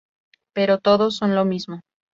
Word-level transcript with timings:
Pero 0.55 0.79
todos 0.79 1.15
son 1.15 1.35
lo 1.35 1.45
mismo. 1.45 1.81